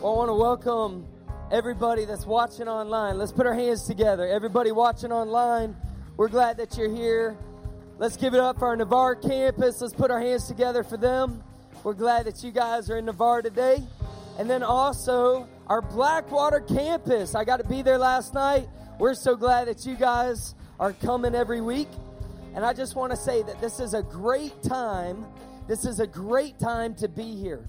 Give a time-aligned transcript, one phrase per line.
[0.00, 1.08] Well, I want to welcome
[1.50, 3.18] everybody that's watching online.
[3.18, 4.28] Let's put our hands together.
[4.28, 5.76] Everybody watching online,
[6.16, 7.36] we're glad that you're here.
[7.98, 9.80] Let's give it up for our Navarre campus.
[9.80, 11.42] Let's put our hands together for them.
[11.82, 13.82] We're glad that you guys are in Navarre today.
[14.38, 17.34] And then also our Blackwater campus.
[17.34, 18.68] I got to be there last night.
[19.00, 21.88] We're so glad that you guys are coming every week.
[22.54, 25.26] And I just want to say that this is a great time.
[25.66, 27.68] This is a great time to be here.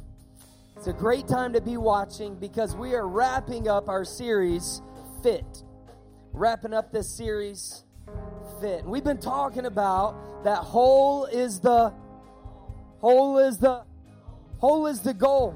[0.80, 4.82] It's a great time to be watching because we are wrapping up our series,
[5.22, 5.66] Fit.
[6.32, 7.84] Wrapping up this series,
[8.62, 8.84] Fit.
[8.84, 11.92] And we've been talking about that whole is the
[13.00, 13.84] whole is the
[14.60, 15.54] whole is the goal.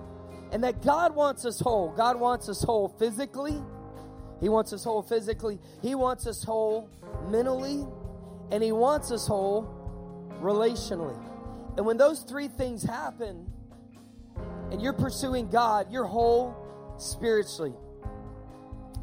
[0.51, 1.93] And that God wants us whole.
[1.95, 3.63] God wants us whole physically.
[4.41, 5.57] He wants us whole physically.
[5.81, 6.89] He wants us whole
[7.29, 7.87] mentally.
[8.51, 9.73] And He wants us whole
[10.41, 11.17] relationally.
[11.77, 13.53] And when those three things happen,
[14.73, 16.57] and you're pursuing God, you're whole
[16.97, 17.73] spiritually.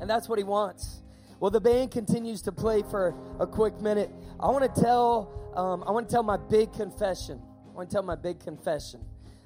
[0.00, 1.00] And that's what He wants.
[1.38, 4.10] Well, the band continues to play for a quick minute.
[4.40, 7.40] I want to tell, um, I want to tell my big confession.
[7.68, 9.00] I want to tell my big confession.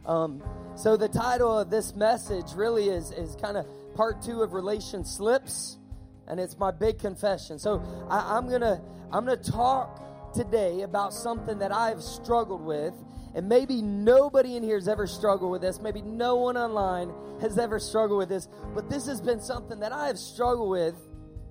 [0.07, 0.43] Um,
[0.77, 5.05] so the title of this message really is is kind of part two of relation
[5.05, 5.79] slips,
[6.27, 7.59] and it's my big confession.
[7.59, 12.95] So I, I'm gonna I'm gonna talk today about something that I've struggled with
[13.35, 15.81] and maybe nobody in here has ever struggled with this.
[15.81, 18.49] Maybe no one online has ever struggled with this.
[18.75, 20.95] But this has been something that I have struggled with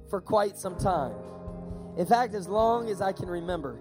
[0.10, 1.14] for quite some time.
[1.98, 3.80] In fact, as long as I can remember.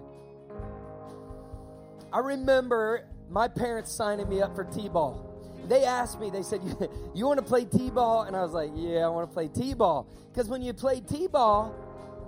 [2.11, 5.29] I remember my parents signing me up for T ball.
[5.69, 6.61] They asked me, they said,
[7.15, 8.23] You want to play T ball?
[8.23, 10.07] And I was like, Yeah, I want to play T ball.
[10.31, 11.73] Because when you play T ball,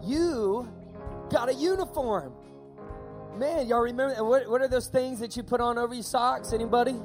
[0.04, 0.68] you
[1.30, 2.34] got a uniform.
[3.38, 6.54] Man, y'all remember what, what are those things that you put on over your socks?
[6.54, 6.96] Anybody?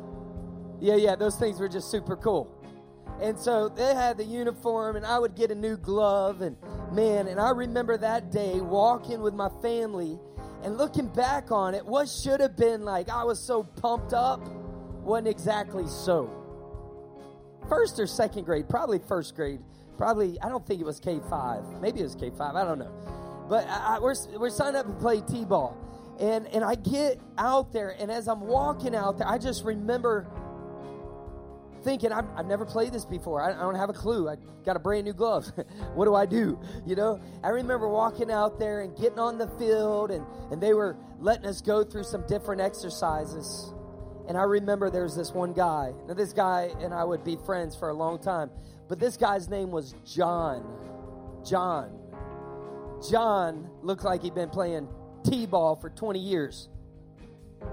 [0.78, 2.56] Yeah, yeah, those things were just super cool.
[3.20, 6.56] And so they had the uniform, and I would get a new glove, and
[6.92, 10.18] man, and I remember that day walking with my family
[10.62, 14.40] and looking back on it, what should have been like I was so pumped up
[15.02, 16.30] wasn't exactly so.
[17.68, 19.60] First or second grade, probably first grade.
[19.98, 21.80] Probably, I don't think it was K 5.
[21.80, 22.54] Maybe it was K 5.
[22.54, 22.92] I don't know.
[23.48, 25.76] But I, I, we're, we're signed up to play T ball.
[26.20, 30.26] And, and I get out there, and as I'm walking out there, I just remember
[31.82, 33.40] thinking, I've, I've never played this before.
[33.40, 34.28] I, I, don't have a clue.
[34.28, 35.50] I got a brand new glove.
[35.94, 36.60] what do I do?
[36.84, 40.74] You know, I remember walking out there and getting on the field, and, and they
[40.74, 43.72] were letting us go through some different exercises.
[44.28, 45.92] And I remember there's this one guy.
[46.06, 48.50] Now, this guy and I would be friends for a long time,
[48.88, 50.64] but this guy's name was John.
[51.48, 51.96] John.
[53.10, 54.86] John looked like he'd been playing
[55.24, 56.68] T ball for 20 years.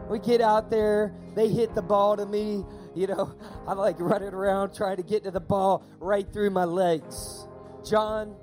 [0.10, 2.66] We get out there, they hit the ball to me.
[2.96, 3.36] You know,
[3.68, 7.48] I'm like running around trying to get to the ball right through my legs.
[7.84, 8.36] John,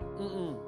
[0.00, 0.58] mm-mm.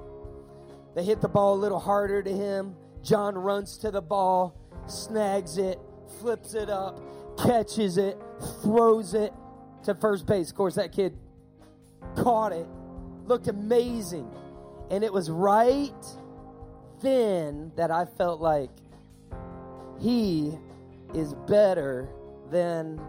[0.94, 2.74] They hit the ball a little harder to him.
[3.02, 5.78] John runs to the ball, snags it,
[6.18, 7.00] flips it up,
[7.38, 8.18] catches it,
[8.62, 9.32] throws it
[9.84, 10.50] to first base.
[10.50, 11.16] Of course, that kid
[12.16, 12.66] caught it,
[13.26, 14.30] looked amazing.
[14.91, 16.04] And it was right
[17.00, 18.70] then that I felt like
[20.00, 20.52] he
[21.14, 22.08] is better
[22.50, 23.00] than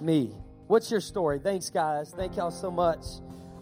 [0.00, 0.34] me.
[0.66, 1.38] What's your story?
[1.38, 2.12] Thanks, guys.
[2.16, 3.04] Thank y'all so much.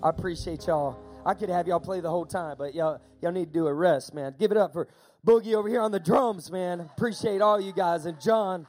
[0.02, 0.98] I appreciate y'all.
[1.24, 3.74] I could have y'all play the whole time, but y'all y'all need to do a
[3.74, 4.34] rest, man.
[4.38, 4.88] Give it up for
[5.26, 6.80] Boogie over here on the drums, man.
[6.80, 8.66] Appreciate all you guys and John.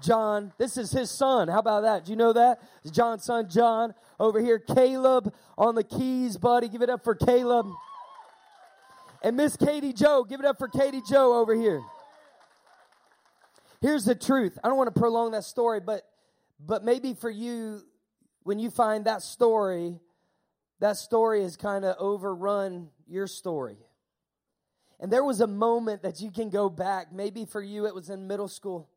[0.00, 1.48] John, this is his son.
[1.48, 2.04] How about that?
[2.04, 2.60] Do you know that?
[2.82, 3.94] It's John's son, John.
[4.18, 6.68] Over here, Caleb on the keys, buddy.
[6.68, 7.66] Give it up for Caleb.
[9.22, 11.80] And Miss Katie Joe, give it up for Katie Joe over here.
[13.80, 14.58] Here's the truth.
[14.62, 16.02] I don't want to prolong that story, but
[16.64, 17.82] but maybe for you,
[18.42, 19.98] when you find that story,
[20.80, 23.76] that story has kind of overrun your story.
[25.00, 27.12] And there was a moment that you can go back.
[27.12, 28.88] Maybe for you, it was in middle school.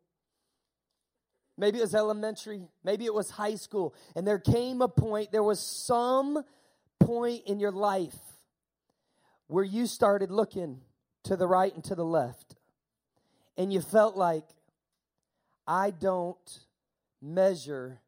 [1.58, 2.62] Maybe it was elementary.
[2.84, 3.96] Maybe it was high school.
[4.16, 6.44] And there came a point, there was some
[7.00, 8.16] point in your life
[9.48, 10.82] where you started looking
[11.24, 12.56] to the right and to the left,
[13.58, 14.46] and you felt like,
[15.68, 16.60] I don't
[17.22, 18.00] measure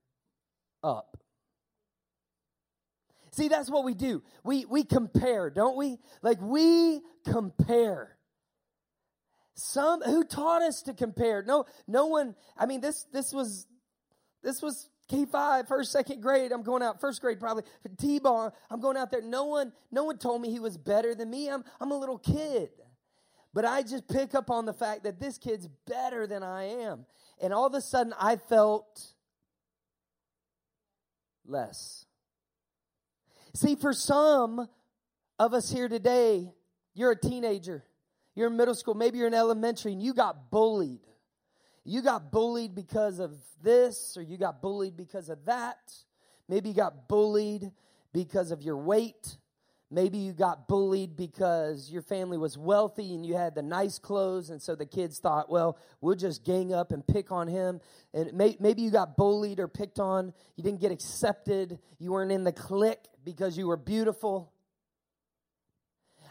[0.84, 1.18] up.
[3.32, 4.24] See, that's what we do.
[4.44, 6.00] We, we compare, don't we?
[6.22, 8.18] Like we compare.
[9.54, 11.44] Some who taught us to compare.
[11.44, 12.36] No, no one.
[12.58, 13.66] I mean, this this was
[14.44, 17.64] this was K5, first, second grade, I'm going out, first grade probably,
[17.98, 19.22] T-ball, I'm going out there.
[19.22, 21.50] No one, no one told me he was better than me.
[21.50, 22.70] I'm, I'm a little kid.
[23.54, 27.06] But I just pick up on the fact that this kid's better than I am.
[27.42, 29.14] And all of a sudden I felt
[31.46, 32.06] less.
[33.54, 34.68] See, for some
[35.40, 36.52] of us here today,
[36.94, 37.84] you're a teenager,
[38.36, 41.07] you're in middle school, maybe you're in elementary, and you got bullied.
[41.90, 43.32] You got bullied because of
[43.64, 45.78] this, or you got bullied because of that.
[46.50, 47.72] Maybe you got bullied
[48.12, 49.38] because of your weight.
[49.90, 54.50] Maybe you got bullied because your family was wealthy and you had the nice clothes,
[54.50, 57.80] and so the kids thought, well, we'll just gang up and pick on him.
[58.14, 60.34] And may, maybe you got bullied or picked on.
[60.58, 61.80] You didn't get accepted.
[62.00, 64.52] You weren't in the clique because you were beautiful.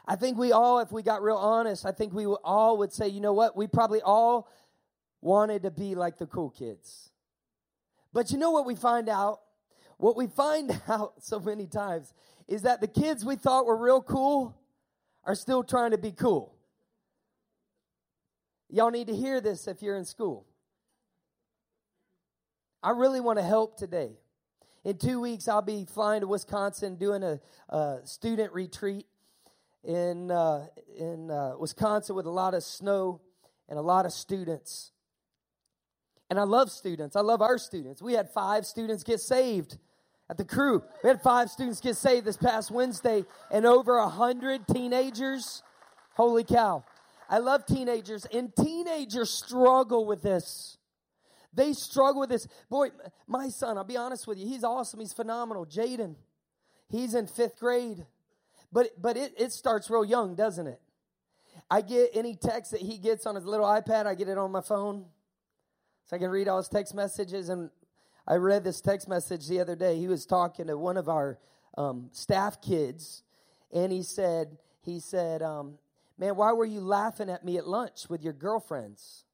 [0.07, 3.09] I think we all, if we got real honest, I think we all would say,
[3.09, 3.57] you know what?
[3.57, 4.49] We probably all
[5.27, 7.11] wanted to be like the cool kids.
[8.13, 9.41] But you know what we find out?
[9.99, 12.15] What we find out so many times
[12.49, 14.57] is that the kids we thought were real cool
[15.25, 16.55] are still trying to be cool.
[18.71, 20.47] Y'all need to hear this if you're in school.
[22.83, 24.13] I really want to help today.
[24.85, 29.07] In two weeks, I'll be flying to Wisconsin doing a, a student retreat
[29.83, 33.21] in, uh, in uh, Wisconsin with a lot of snow
[33.69, 34.93] and a lot of students.
[36.29, 37.15] And I love students.
[37.17, 38.03] I love our students.
[38.03, 39.79] We had five students get saved
[40.29, 40.83] at the crew.
[41.03, 45.63] We had five students get saved this past Wednesday and over a hundred teenagers.
[46.15, 46.85] Holy cow.
[47.29, 50.79] I love teenagers and teenagers struggle with this.
[51.53, 52.47] They struggle with this.
[52.69, 52.89] Boy,
[53.27, 55.01] my son, I'll be honest with you, he's awesome.
[55.01, 55.65] He's phenomenal.
[55.65, 56.17] Jaden,
[56.89, 58.05] he's in fifth grade.
[58.73, 60.81] But, but it, it starts real young, doesn't it?
[61.71, 64.53] I get any text that he gets on his little iPad, I get it on
[64.53, 65.07] my phone.
[66.07, 67.71] So I can read all his text messages and
[68.29, 69.99] I read this text message the other day.
[69.99, 71.39] He was talking to one of our
[71.77, 73.23] um, staff kids,
[73.73, 75.79] and he said, he said, um,
[76.19, 79.25] man, why were you laughing at me at lunch with your girlfriends?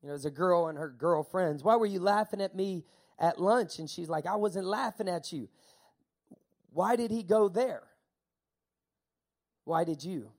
[0.00, 1.64] You know, there's a girl and her girlfriends.
[1.64, 2.84] Why were you laughing at me
[3.18, 3.78] at lunch?
[3.78, 5.48] And she's like, I wasn't laughing at you.
[6.72, 7.82] Why did he go there?
[9.64, 10.30] Why did you?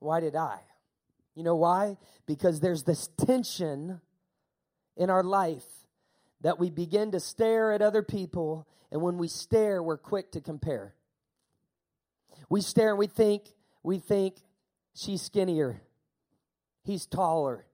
[0.00, 0.58] Why did I?
[1.34, 1.96] You know why?
[2.26, 4.00] Because there's this tension
[4.96, 5.64] in our life
[6.40, 10.40] that we begin to stare at other people, and when we stare, we're quick to
[10.40, 10.94] compare.
[12.48, 13.44] We stare and we think,
[13.82, 14.36] we think
[14.94, 15.80] she's skinnier,
[16.84, 17.64] he's taller.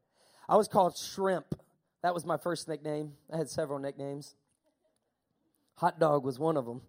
[0.49, 1.55] I was called Shrimp.
[2.02, 3.12] That was my first nickname.
[3.32, 4.34] I had several nicknames.
[5.76, 6.81] Hot Dog was one of them.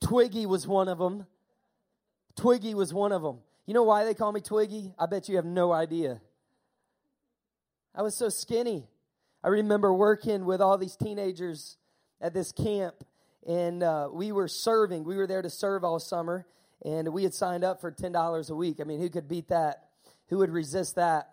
[0.00, 1.26] Twiggy was one of them.
[2.36, 3.38] Twiggy was one of them.
[3.64, 4.92] You know why they call me Twiggy?
[4.98, 6.20] I bet you have no idea.
[7.94, 8.86] I was so skinny.
[9.44, 11.76] I remember working with all these teenagers
[12.20, 12.94] at this camp,
[13.46, 15.04] and uh, we were serving.
[15.04, 16.46] We were there to serve all summer,
[16.84, 18.80] and we had signed up for ten dollars a week.
[18.80, 19.88] I mean, who could beat that?
[20.28, 21.30] Who would resist that?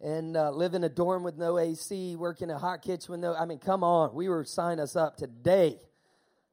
[0.00, 3.20] And uh, live in a dorm with no AC, work in a hot kitchen with
[3.20, 3.34] no.
[3.34, 5.80] I mean, come on, we were signing us up today.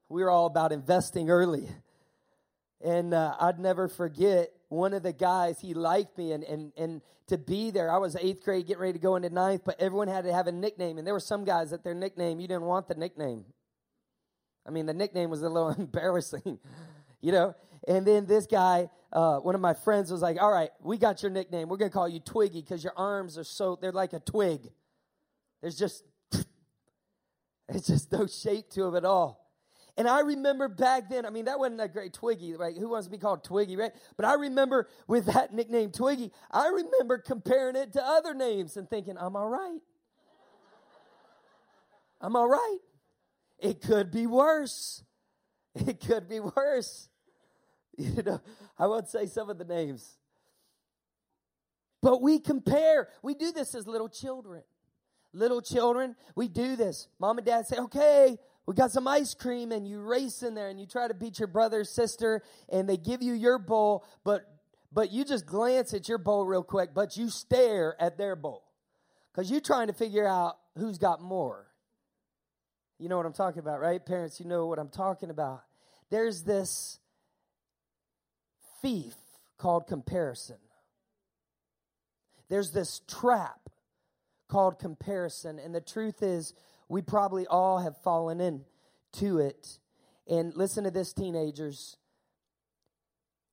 [0.10, 1.68] We were all about investing early,
[2.83, 7.01] and uh, I'd never forget one of the guys, he liked me and, and, and
[7.27, 7.91] to be there.
[7.91, 10.47] I was eighth grade, getting ready to go into ninth, but everyone had to have
[10.47, 10.97] a nickname.
[10.97, 13.44] And there were some guys that their nickname, you didn't want the nickname.
[14.65, 16.57] I mean, the nickname was a little embarrassing,
[17.19, 17.53] you know?
[17.85, 21.21] And then this guy, uh, one of my friends was like, all right, we got
[21.21, 21.68] your nickname.
[21.68, 24.69] We're going to call you Twiggy because your arms are so, they're like a twig.
[25.62, 26.06] There's just,
[27.68, 29.41] it's just no shape to them at all.
[29.98, 32.76] And I remember back then, I mean, that wasn't a great Twiggy, right?
[32.78, 33.92] Who wants to be called Twiggy, right?
[34.16, 38.90] But I remember with that nickname Twiggy, I remember comparing it to other names and
[38.90, 39.80] thinking, I'm all right.
[42.21, 42.78] I'm all right.
[43.60, 45.04] It could be worse.
[45.76, 47.07] It could be worse.
[47.98, 48.42] You know,
[48.80, 50.18] I won't say some of the names.
[52.02, 53.10] But we compare.
[53.21, 54.64] We do this as little children.
[55.33, 57.07] Little children, we do this.
[57.19, 58.38] Mom and dad say, okay,
[58.71, 61.40] we got some ice cream and you race in there and you try to beat
[61.40, 64.45] your brother sister and they give you your bowl but
[64.94, 68.63] but you just glance at your bowl real quick but you stare at their bowl.
[69.33, 71.68] Because you're trying to figure out who's got more.
[72.97, 74.06] You know what i'm talking about right?
[74.06, 75.63] Parents you know what i'm talking about.
[76.09, 76.97] There's this
[78.81, 79.16] thief
[79.57, 80.59] called comparison.
[82.47, 83.69] There's this trap
[84.47, 86.54] called comparison and the truth is
[86.92, 89.80] we probably all have fallen into it.
[90.28, 91.95] And listen to this, teenagers.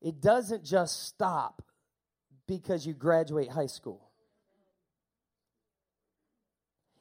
[0.02, 1.62] It doesn't just stop
[2.48, 4.10] because you graduate high school.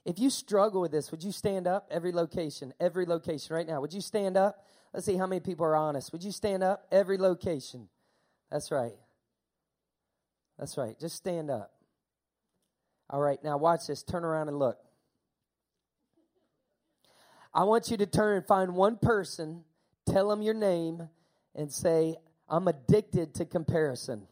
[0.06, 1.88] If you struggle with this, would you stand up?
[1.89, 3.82] Every location, every location right now.
[3.82, 4.63] Would you stand up?
[4.94, 6.13] Let's see how many people are honest.
[6.13, 6.86] Would you stand up?
[6.91, 7.89] Every location.
[8.51, 8.96] That's right.
[10.60, 10.98] That's right.
[11.00, 11.72] Just stand up.
[13.10, 14.03] All right, now watch this.
[14.03, 14.77] Turn around and look.
[17.53, 19.63] I want you to turn and find one person,
[20.05, 21.09] tell them your name,
[21.55, 22.15] and say,
[22.49, 24.27] I'm addicted to comparison.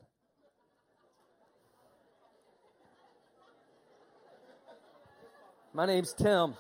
[5.74, 6.56] My name's Tim.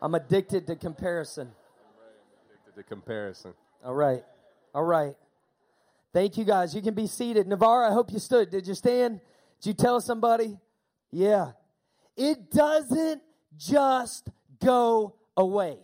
[0.00, 1.50] I'm addicted to comparison.
[2.48, 3.54] Addicted to comparison.
[3.84, 4.22] All right.
[4.72, 5.14] All right.
[6.12, 6.74] Thank you guys.
[6.74, 7.48] You can be seated.
[7.48, 8.50] Navarre, I hope you stood.
[8.50, 9.20] Did you stand?
[9.60, 10.58] Did you tell somebody?
[11.10, 11.52] Yeah.
[12.16, 13.22] It doesn't
[13.56, 14.28] just
[14.62, 15.78] go away.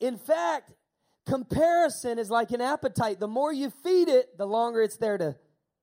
[0.00, 0.72] In fact,
[1.26, 3.20] comparison is like an appetite.
[3.20, 5.36] The more you feed it, the longer it's there to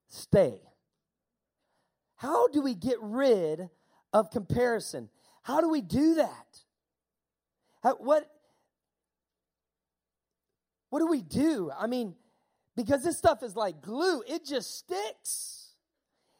[0.09, 0.61] stay.
[2.15, 3.69] How do we get rid
[4.11, 5.09] of comparison?
[5.43, 6.59] How do we do that?
[7.83, 8.29] How, what,
[10.89, 11.71] what do we do?
[11.77, 12.15] I mean,
[12.75, 15.75] because this stuff is like glue, it just sticks,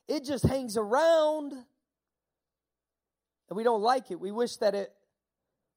[0.07, 1.53] it just hangs around.
[3.49, 4.19] And we don't like it.
[4.19, 4.91] We wish that it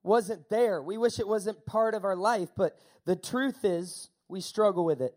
[0.03, 0.83] wasn't there.
[0.83, 5.01] We wish it wasn't part of our life, but the truth is, we struggle with
[5.01, 5.15] it.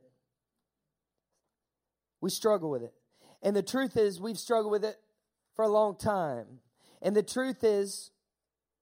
[2.22, 2.94] We struggle with it.
[3.42, 4.98] And the truth is, we've struggled with it
[5.56, 6.46] for a long time.
[7.02, 8.12] And the truth is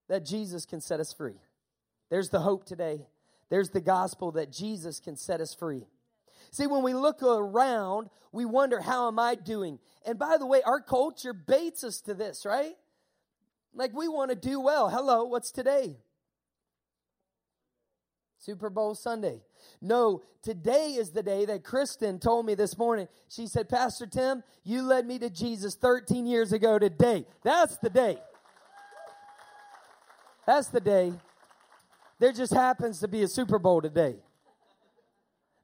[0.08, 1.40] that Jesus can set us free.
[2.10, 3.08] There's the hope today.
[3.50, 5.88] There's the gospel that Jesus can set us free.
[6.52, 9.80] See, when we look around, we wonder, how am I doing?
[10.06, 12.76] And by the way, our culture baits us to this, right?
[13.74, 14.90] Like we want to do well.
[14.90, 15.98] Hello, what's today?
[18.38, 19.42] Super Bowl Sunday.
[19.82, 23.08] No, today is the day that Kristen told me this morning.
[23.30, 27.26] She said, Pastor Tim, you led me to Jesus 13 years ago today.
[27.44, 28.18] That's the day.
[30.48, 31.14] That's the day.
[32.20, 34.16] There just happens to be a Super Bowl today.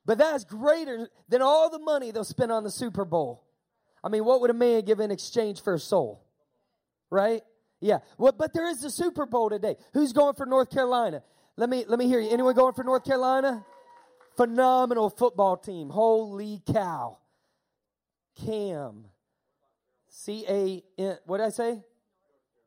[0.05, 3.43] But that's greater than all the money they'll spend on the Super Bowl.
[4.03, 6.23] I mean, what would a man give in exchange for a soul?
[7.09, 7.41] Right?
[7.79, 7.99] Yeah.
[8.17, 9.75] Well, but there is the Super Bowl today.
[9.93, 11.23] Who's going for North Carolina?
[11.55, 12.29] Let me let me hear you.
[12.29, 13.65] Anyone going for North Carolina?
[14.35, 15.89] Phenomenal football team.
[15.89, 17.17] Holy cow.
[18.45, 19.05] Cam.
[20.09, 21.17] C A N.
[21.25, 21.83] What did I say?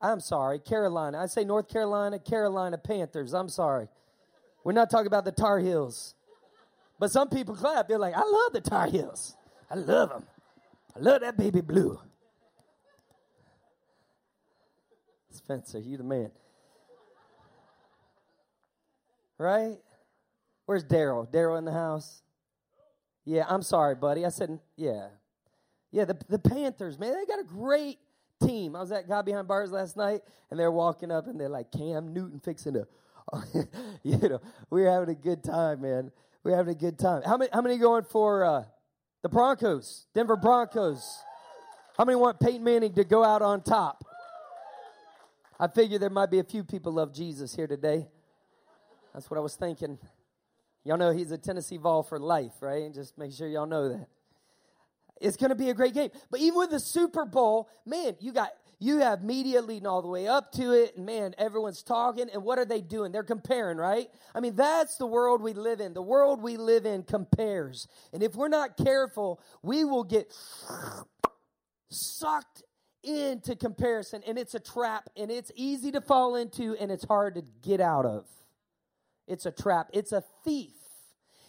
[0.00, 1.18] I'm sorry, Carolina.
[1.18, 3.34] I say North Carolina, Carolina Panthers.
[3.34, 3.88] I'm sorry.
[4.64, 6.14] We're not talking about the Tar Heels.
[6.98, 7.88] But some people clap.
[7.88, 9.36] They're like, I love the Tar Heels.
[9.70, 10.24] I love them.
[10.96, 12.00] I love that baby blue.
[15.32, 16.30] Spencer, you the man.
[19.38, 19.78] Right?
[20.66, 21.26] Where's Daryl?
[21.30, 22.22] Daryl in the house?
[23.24, 24.24] Yeah, I'm sorry, buddy.
[24.24, 25.08] I said, yeah.
[25.92, 27.98] Yeah, the, the Panthers, man, they got a great
[28.44, 28.76] team.
[28.76, 31.72] I was at God Behind Bars last night, and they're walking up, and they're like,
[31.72, 32.86] Cam Newton fixing to,
[34.02, 36.10] you know, we're having a good time, man.
[36.42, 37.22] We're having a good time.
[37.22, 38.64] How many, how many going for uh,
[39.22, 41.18] the Broncos, Denver Broncos?
[41.98, 44.04] How many want Peyton Manning to go out on top?
[45.62, 48.08] I figure there might be a few people love Jesus here today.
[49.12, 49.98] That's what I was thinking.
[50.84, 52.90] Y'all know he's a Tennessee Vol for life, right?
[52.94, 54.08] Just make sure y'all know that.
[55.20, 56.08] It's going to be a great game.
[56.30, 60.08] But even with the Super Bowl, man, you got you have media leading all the
[60.08, 62.30] way up to it, and man, everyone's talking.
[62.32, 63.12] And what are they doing?
[63.12, 64.08] They're comparing, right?
[64.34, 65.92] I mean, that's the world we live in.
[65.92, 67.86] The world we live in compares.
[68.14, 70.34] And if we're not careful, we will get
[71.90, 72.62] sucked
[73.02, 77.34] into comparison, and it's a trap, and it's easy to fall into, and it's hard
[77.36, 78.26] to get out of.
[79.26, 80.74] It's a trap, it's a thief.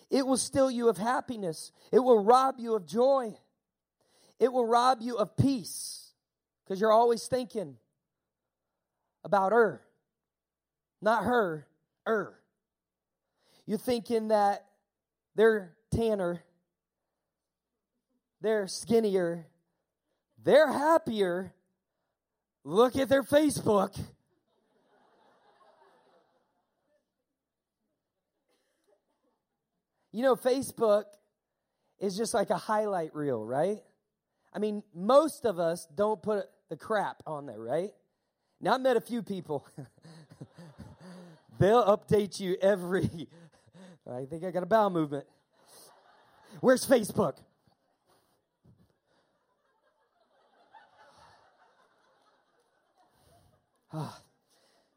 [0.10, 3.36] It will steal you of happiness, it will rob you of joy.
[4.42, 6.14] It will rob you of peace
[6.64, 7.78] because you're always thinking
[9.24, 9.84] about her,
[11.00, 11.68] not her,
[12.08, 12.40] her.
[13.68, 14.66] You're thinking that
[15.36, 16.42] they're tanner,
[18.42, 19.46] they're skinnier,
[20.44, 21.54] they're happier.
[22.64, 24.00] Look at their Facebook.
[30.12, 31.06] You know, Facebook
[32.00, 33.80] is just like a highlight reel, right?
[34.54, 37.92] I mean, most of us don't put the crap on there, right?
[38.60, 39.66] Now, I've met a few people.
[41.60, 43.28] They'll update you every.
[44.12, 45.26] I think I got a bowel movement.
[46.60, 47.36] Where's Facebook?
[53.94, 54.18] Oh,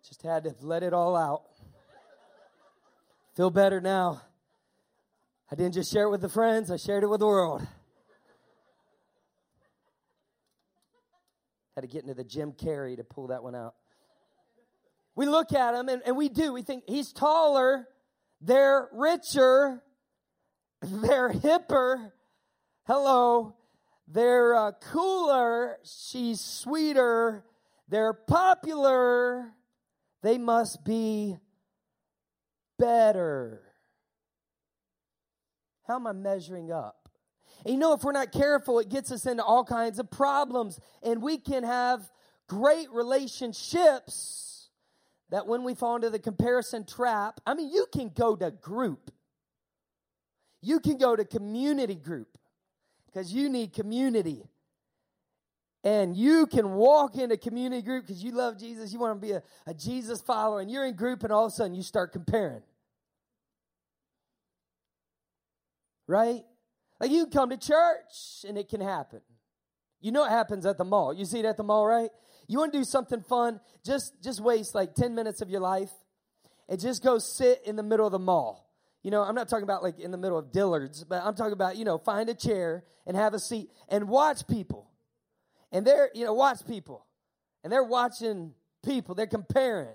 [0.07, 1.43] just had to let it all out.
[3.35, 4.23] Feel better now.
[5.51, 7.67] I didn't just share it with the friends, I shared it with the world.
[11.75, 13.75] Had to get into the Jim Carrey to pull that one out.
[15.17, 16.53] We look at him and, and we do.
[16.53, 17.89] We think he's taller,
[18.41, 19.83] they're richer,
[20.81, 22.13] they're hipper.
[22.87, 23.57] Hello.
[24.07, 27.43] They're uh, cooler, she's sweeter,
[27.89, 29.53] they're popular.
[30.23, 31.37] They must be
[32.79, 33.63] better?
[35.87, 37.09] How am I measuring up?
[37.65, 40.81] And you know, if we're not careful, it gets us into all kinds of problems.
[41.03, 42.11] And we can have
[42.49, 44.69] great relationships
[45.31, 49.11] that when we fall into the comparison trap, I mean, you can go to group,
[50.61, 52.39] you can go to community group
[53.07, 54.45] because you need community.
[55.85, 59.33] And you can walk into community group because you love Jesus, you want to be
[59.33, 62.11] a, a Jesus follower, and you're in group, and all of a sudden you start
[62.11, 62.63] comparing.
[66.07, 66.43] Right?
[67.01, 69.21] Like you come to church and it can happen.
[70.01, 71.13] You know it happens at the mall.
[71.13, 72.11] You see it at the mall, right?
[72.47, 75.91] You want to do something fun, just just waste like 10 minutes of your life
[76.69, 78.71] and just go sit in the middle of the mall.
[79.03, 81.53] You know, I'm not talking about like in the middle of Dillard's, but I'm talking
[81.53, 84.91] about, you know, find a chair and have a seat and watch people.
[85.75, 87.05] And they're, you know, watch people.
[87.63, 88.55] And they're watching
[88.85, 89.15] people.
[89.15, 89.89] They're comparing.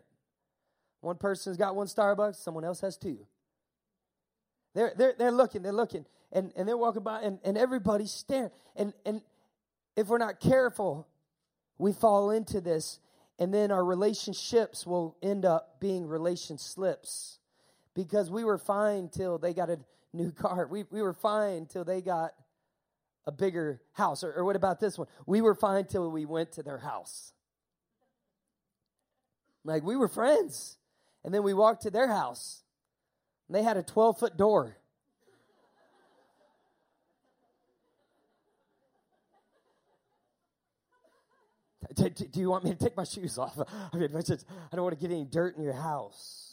[1.01, 3.25] One person's got one Starbucks, someone else has two.
[4.75, 8.51] They're, they're, they're looking, they're looking, and, and they're walking by, and, and everybody's staring.
[8.75, 9.21] And, and
[9.95, 11.07] if we're not careful,
[11.77, 12.99] we fall into this,
[13.39, 17.39] and then our relationships will end up being relation slips
[17.95, 19.79] because we were fine till they got a
[20.13, 20.67] new car.
[20.67, 22.33] We, we were fine till they got
[23.25, 24.23] a bigger house.
[24.23, 25.07] Or, or what about this one?
[25.25, 27.33] We were fine till we went to their house.
[29.63, 30.77] Like we were friends.
[31.23, 32.63] And then we walked to their house.
[33.47, 34.77] And they had a 12 foot door.
[41.95, 43.59] Do you want me to take my shoes off?
[43.93, 44.21] I mean, I
[44.75, 46.49] don't want to get any dirt in your house.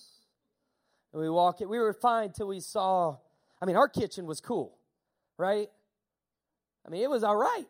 [1.12, 1.68] And we walk it.
[1.68, 3.16] We were fine till we saw.
[3.61, 4.76] I mean, our kitchen was cool,
[5.38, 5.68] right?
[6.86, 7.66] I mean, it was all right.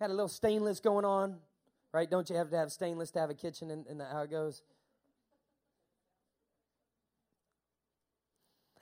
[0.00, 1.36] Had a little stainless going on,
[1.92, 2.10] right?
[2.10, 3.70] Don't you have to have stainless to have a kitchen?
[3.70, 4.62] And, and how it goes.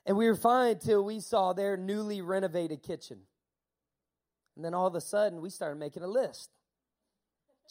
[0.07, 3.19] And we were fine till we saw their newly renovated kitchen.
[4.57, 6.51] And then all of a sudden, we started making a list,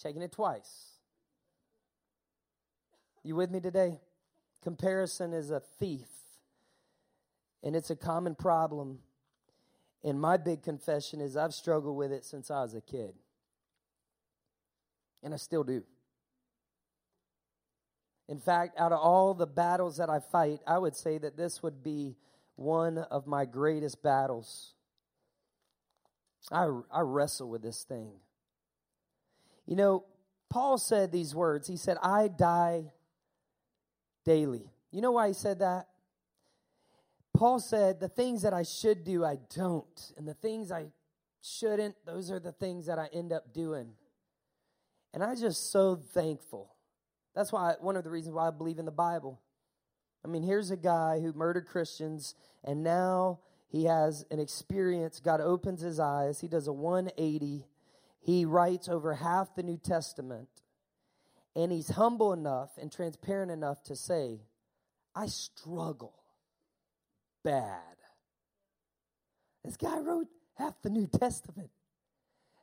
[0.01, 0.91] checking it twice.
[3.23, 3.99] You with me today?
[4.63, 6.07] Comparison is a thief,
[7.63, 8.99] and it's a common problem.
[10.07, 13.13] And my big confession is I've struggled with it since I was a kid,
[15.21, 15.83] and I still do.
[18.29, 21.61] In fact, out of all the battles that I fight, I would say that this
[21.61, 22.15] would be
[22.55, 24.75] one of my greatest battles.
[26.49, 28.13] I, I wrestle with this thing.
[29.65, 30.05] You know,
[30.49, 31.67] Paul said these words.
[31.67, 32.93] He said, I die
[34.23, 34.71] daily.
[34.89, 35.89] You know why he said that?
[37.37, 40.11] Paul said, The things that I should do, I don't.
[40.17, 40.87] And the things I
[41.41, 43.89] shouldn't, those are the things that I end up doing.
[45.13, 46.73] And I'm just so thankful.
[47.35, 49.39] That's why one of the reasons why I believe in the Bible.
[50.25, 55.19] I mean, here's a guy who murdered Christians, and now he has an experience.
[55.19, 56.41] God opens his eyes.
[56.41, 57.67] He does a 180.
[58.19, 60.49] He writes over half the New Testament,
[61.55, 64.39] and he's humble enough and transparent enough to say,
[65.15, 66.15] I struggle
[67.47, 67.95] bad.
[69.63, 71.69] This guy wrote half the New Testament.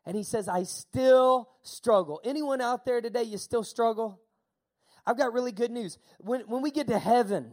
[0.05, 2.21] And he says, I still struggle.
[2.23, 4.21] Anyone out there today, you still struggle?
[5.07, 5.99] I've got really good news.
[6.19, 7.53] When, when we get to heaven,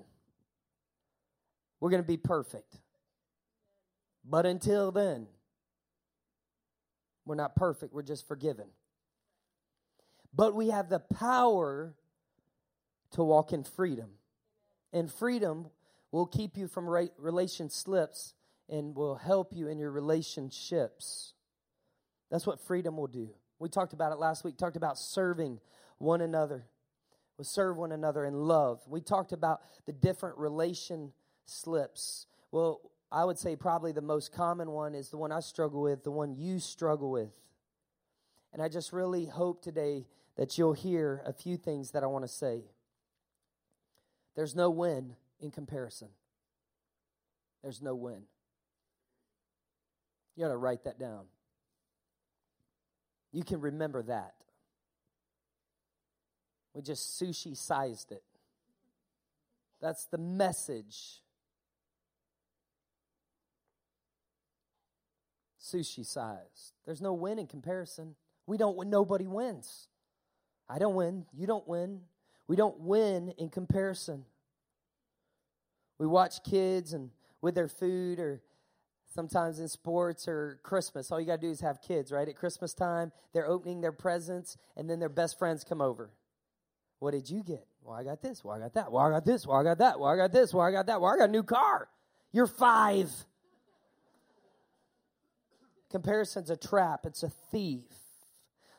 [1.80, 2.76] we're going to be perfect.
[4.26, 5.28] But until then,
[7.26, 8.66] we're not perfect, we're just forgiven.
[10.34, 11.94] But we have the power
[13.12, 14.10] to walk in freedom.
[14.92, 15.68] And freedom
[16.12, 18.34] will keep you from relation slips
[18.70, 21.34] and will help you in your relationships.
[22.30, 23.30] That's what freedom will do.
[23.60, 25.60] We talked about it last week, talked about serving
[25.98, 26.66] one another
[27.42, 28.82] will serve one another in love.
[28.88, 31.12] We talked about the different relation
[31.48, 32.28] slips.
[32.52, 36.04] Well, I would say probably the most common one is the one I struggle with,
[36.04, 37.32] the one you struggle with.
[38.54, 40.06] And I just really hope today
[40.38, 42.62] that you'll hear a few things that I want to say.
[44.36, 46.10] There's no win in comparison.
[47.62, 48.24] There's no win.
[50.36, 51.26] You ought to write that down.
[53.32, 54.34] You can remember that.
[56.74, 58.24] We just sushi sized it.
[59.82, 61.22] That's the message.
[65.62, 66.74] Sushi sized.
[66.86, 68.16] There's no win in comparison.
[68.48, 69.88] We don't win, nobody wins.
[70.70, 72.02] I don't win, you don't win.
[72.48, 74.26] We don't win in comparison.
[76.02, 77.12] We watch kids and
[77.42, 78.42] with their food or
[79.14, 81.12] sometimes in sports or Christmas.
[81.12, 82.28] All you got to do is have kids, right?
[82.28, 86.10] At Christmas time, they're opening their presents and then their best friends come over.
[86.98, 87.68] What did you get?
[87.84, 88.44] Well, I got this.
[88.44, 88.92] Well, I got that.
[88.92, 89.46] Well, I got this.
[89.46, 90.00] Well, I got that.
[90.00, 90.56] Well, I got this.
[90.56, 91.00] Well, I got that.
[91.00, 91.88] Well, I got a new car.
[92.32, 93.12] You're five.
[95.92, 97.84] Comparison's a trap, it's a thief.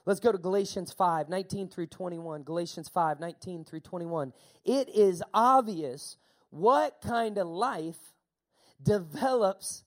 [0.07, 2.43] Let's go to Galatians 5, 19 through 21.
[2.43, 4.33] Galatians 5, 19 through 21.
[4.65, 6.17] It is obvious
[6.53, 7.99] what kind of life
[8.83, 9.85] develops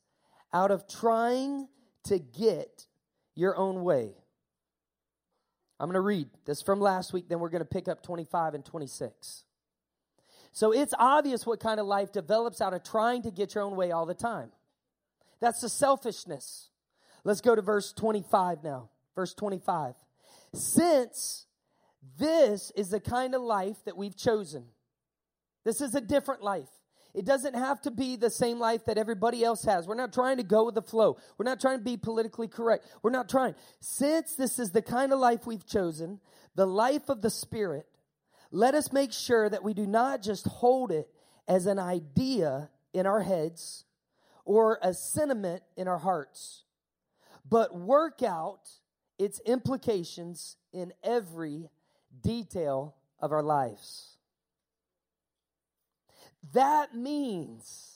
[0.51, 1.67] out of trying
[2.05, 2.87] to get
[3.35, 4.15] your own way.
[5.79, 8.55] I'm going to read this from last week, then we're going to pick up 25
[8.55, 9.43] and 26.
[10.53, 13.75] So it's obvious what kind of life develops out of trying to get your own
[13.75, 14.51] way all the time.
[15.39, 16.69] That's the selfishness.
[17.23, 18.89] Let's go to verse 25 now.
[19.13, 19.93] Verse 25.
[20.53, 21.45] Since
[22.17, 24.65] this is the kind of life that we've chosen,
[25.65, 26.69] this is a different life.
[27.13, 29.87] It doesn't have to be the same life that everybody else has.
[29.87, 31.17] We're not trying to go with the flow.
[31.37, 32.85] We're not trying to be politically correct.
[33.01, 33.55] We're not trying.
[33.79, 36.19] Since this is the kind of life we've chosen,
[36.55, 37.87] the life of the Spirit,
[38.51, 41.09] let us make sure that we do not just hold it
[41.47, 43.85] as an idea in our heads
[44.43, 46.63] or a sentiment in our hearts,
[47.47, 48.69] but work out
[49.17, 51.69] its implications in every
[52.21, 54.14] detail of our lives.
[56.53, 57.93] That means,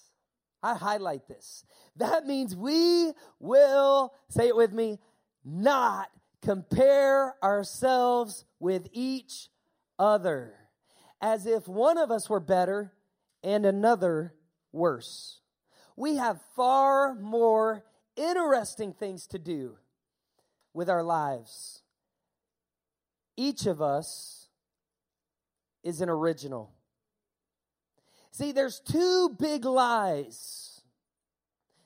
[0.61, 4.99] I highlight this, that means we will, say it with me,
[5.43, 6.09] not
[6.41, 9.49] compare ourselves with each
[9.97, 10.53] other
[11.21, 12.93] as if one of us were better
[13.43, 14.33] and another
[14.71, 15.41] worse.
[15.95, 17.83] We have far more
[18.15, 19.77] interesting things to do
[20.73, 21.81] with our lives.
[23.35, 24.47] Each of us
[25.83, 26.71] is an original.
[28.31, 30.81] See, there's two big lies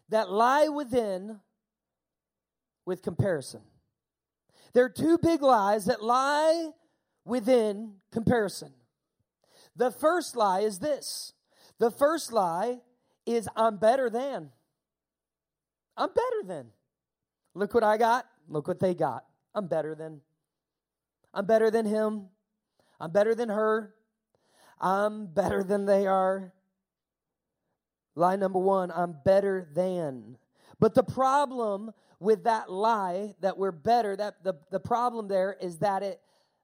[0.10, 1.40] that lie within
[2.86, 3.62] with comparison.
[4.74, 6.70] There are two big lies that lie
[7.26, 8.74] within comparison.
[9.76, 11.34] The first lie is this
[11.80, 12.80] the first lie
[13.26, 14.52] is I'm better than.
[15.96, 16.68] I'm better than.
[17.54, 18.26] Look what I got.
[18.48, 19.26] Look what they got.
[19.56, 20.22] I'm better than.
[21.34, 22.30] I'm better than him.
[23.00, 23.94] I'm better than her.
[24.84, 26.52] I'm better than they are.
[28.16, 30.38] Lie number one I'm better than.
[30.80, 35.78] But the problem with that lie that we're better, that the, the problem there is
[35.78, 36.20] that it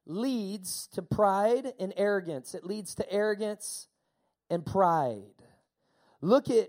[0.06, 2.54] leads to pride and arrogance.
[2.54, 3.88] It leads to arrogance
[4.50, 5.22] and pride.
[6.20, 6.68] Look at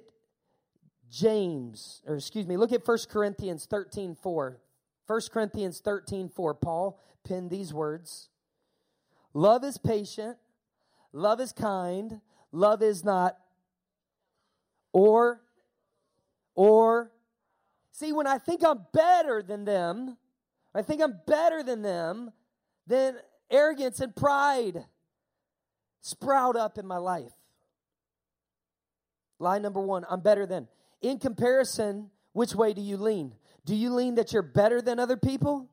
[1.09, 4.57] James, or excuse me, look at 1 Corinthians 13 4.
[5.07, 6.53] 1 Corinthians 13 4.
[6.53, 8.29] Paul penned these words
[9.33, 10.37] Love is patient,
[11.13, 12.21] love is kind,
[12.51, 13.37] love is not,
[14.93, 15.41] or,
[16.55, 17.11] or,
[17.91, 20.17] see, when I think I'm better than them,
[20.73, 22.31] I think I'm better than them,
[22.87, 23.15] then
[23.49, 24.85] arrogance and pride
[26.01, 27.31] sprout up in my life.
[29.39, 30.67] Lie number one I'm better than.
[31.01, 33.33] In comparison, which way do you lean?
[33.65, 35.67] Do you lean that you're better than other people?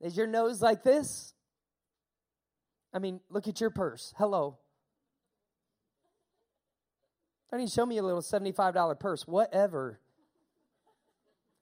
[0.00, 1.33] Is your nose like this?
[2.94, 4.14] I mean, look at your purse.
[4.16, 4.56] Hello.
[7.50, 9.26] Don't even show me a little $75 purse.
[9.26, 9.98] Whatever.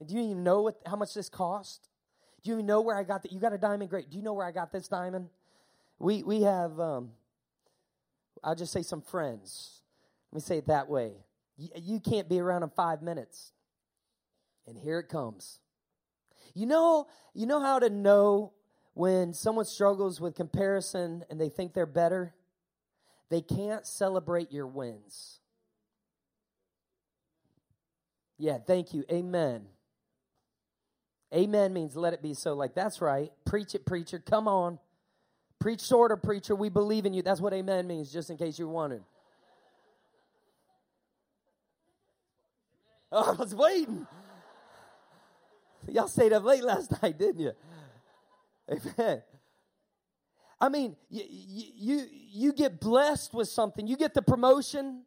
[0.04, 1.88] Do you even know what, how much this cost?
[2.42, 3.32] Do you even know where I got that?
[3.32, 3.88] You got a diamond?
[3.88, 4.10] Great.
[4.10, 5.28] Do you know where I got this diamond?
[5.98, 7.12] We, we have, um,
[8.44, 9.80] I'll just say some friends.
[10.30, 11.12] Let me say it that way.
[11.56, 13.52] You, you can't be around in five minutes.
[14.66, 15.60] And here it comes.
[16.54, 18.52] You know, you know how to know
[18.94, 22.34] when someone struggles with comparison and they think they're better?
[23.30, 25.40] They can't celebrate your wins.
[28.38, 29.04] Yeah, thank you.
[29.10, 29.66] Amen.
[31.34, 32.52] Amen means let it be so.
[32.54, 33.32] Like, that's right.
[33.46, 34.18] Preach it, preacher.
[34.18, 34.78] Come on.
[35.58, 36.54] Preach shorter, preacher.
[36.54, 37.22] We believe in you.
[37.22, 39.04] That's what amen means, just in case you're wondering.
[43.12, 44.06] Oh, I was waiting.
[45.88, 47.52] Y'all stayed up late last night, didn't you?
[48.72, 49.22] Amen.
[50.60, 53.86] I mean, you, you, you get blessed with something.
[53.86, 55.02] You get the promotion,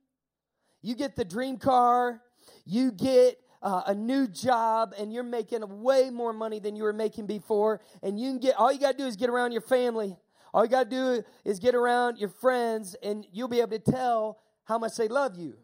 [0.82, 2.22] you get the dream car,
[2.66, 6.94] you get uh, a new job, and you're making way more money than you were
[6.94, 7.80] making before.
[8.04, 10.18] And you can get all you got to do is get around your family.
[10.54, 13.92] All you got to do is get around your friends, and you'll be able to
[13.92, 15.56] tell how much they love you.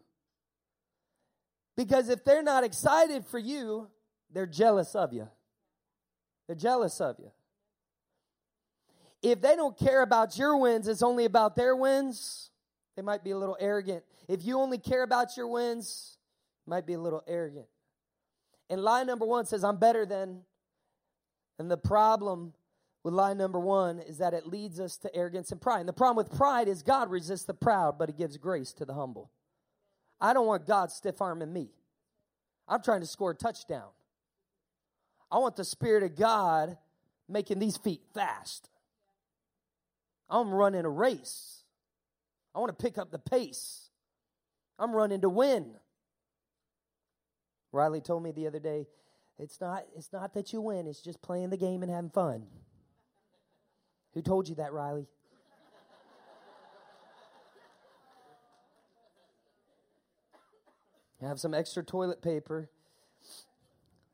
[1.76, 3.88] Because if they're not excited for you,
[4.32, 5.28] they're jealous of you.
[6.46, 7.30] They're jealous of you.
[9.22, 12.50] If they don't care about your wins, it's only about their wins,
[12.96, 14.02] they might be a little arrogant.
[14.28, 16.18] If you only care about your wins,
[16.66, 17.66] might be a little arrogant.
[18.68, 20.42] And lie number one says, I'm better than.
[21.58, 22.52] And the problem
[23.04, 25.80] with lie number one is that it leads us to arrogance and pride.
[25.80, 28.84] And the problem with pride is God resists the proud, but he gives grace to
[28.84, 29.30] the humble.
[30.20, 31.70] I don't want God stiff arming me.
[32.68, 33.88] I'm trying to score a touchdown.
[35.30, 36.76] I want the Spirit of God
[37.28, 38.68] making these feet fast.
[40.32, 41.62] I'm running a race.
[42.54, 43.90] I want to pick up the pace.
[44.78, 45.74] I'm running to win.
[47.70, 48.86] Riley told me the other day,
[49.38, 52.46] it's not, it's not that you win, it's just playing the game and having fun.
[54.14, 55.06] Who told you that, Riley?
[61.20, 62.70] have some extra toilet paper,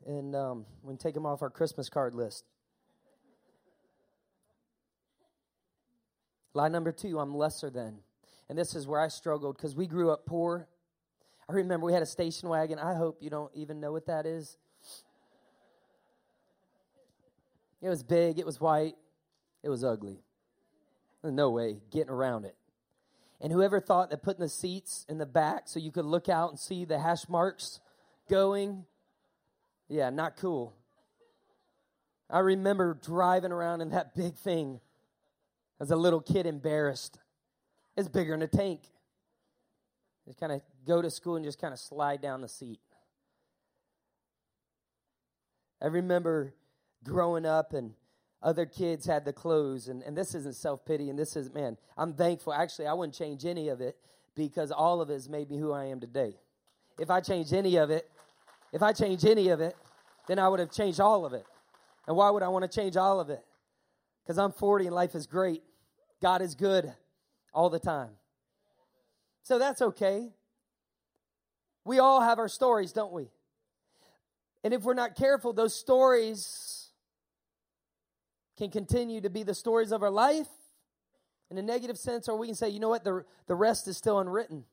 [0.07, 2.45] and um, we can take them off our Christmas card list.
[6.59, 8.01] Lie number two, I'm lesser than.
[8.49, 10.67] And this is where I struggled because we grew up poor.
[11.49, 12.81] I remember we had a station wagon.
[12.81, 14.59] I hope you don't even know what that is.
[17.81, 18.97] It was big, it was white,
[19.63, 20.19] it was ugly.
[21.23, 22.57] No way getting around it.
[23.41, 26.51] And whoever thought that putting the seats in the back so you could look out
[26.51, 27.79] and see the hash marks
[28.29, 28.85] going,
[29.89, 30.75] yeah, not cool.
[32.29, 34.81] I remember driving around in that big thing
[35.81, 37.19] as a little kid, embarrassed.
[37.97, 38.81] It's bigger than a tank.
[40.27, 42.81] Just kind of go to school and just kind of slide down the seat.
[45.81, 46.55] I remember
[47.05, 47.95] growing up and
[48.43, 52.13] other kids had the clothes and, and this isn't self-pity and this is man i'm
[52.13, 53.97] thankful actually i wouldn't change any of it
[54.35, 56.35] because all of it has made me who i am today
[56.99, 58.09] if i change any of it
[58.73, 59.77] if i change any of it
[60.29, 61.45] then i would have changed all of it
[62.07, 63.45] and why would i want to change all of it
[64.23, 65.63] because i'm 40 and life is great
[66.21, 66.93] god is good
[67.53, 68.11] all the time.
[69.43, 70.29] So that's okay.
[71.85, 73.31] We all have our stories don't we?
[74.65, 76.89] And if we're not careful those stories
[78.59, 80.49] can continue to be the stories of our life.
[81.51, 83.97] In a negative sense, or we can say, you know what, the, the rest is
[83.97, 84.65] still unwritten.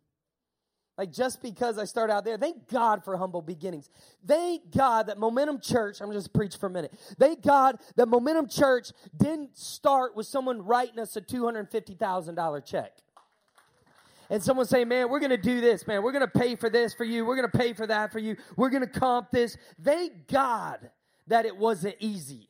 [0.97, 3.89] Like just because I start out there, thank God for humble beginnings.
[4.25, 6.93] Thank God that Momentum Church, I'm just preach for a minute.
[7.19, 12.93] Thank God that Momentum Church didn't start with someone writing us a $250,000 check.
[14.29, 16.01] And someone say, man, we're going to do this, man.
[16.01, 17.25] We're going to pay for this for you.
[17.25, 18.37] We're going to pay for that for you.
[18.55, 19.57] We're going to comp this.
[19.83, 20.89] Thank God
[21.27, 22.49] that it wasn't easy.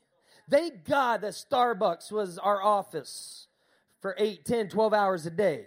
[0.49, 3.47] Thank God that Starbucks was our office
[4.01, 5.65] for 8, 10, 12 hours a day.